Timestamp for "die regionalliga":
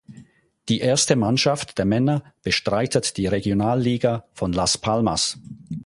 3.17-4.25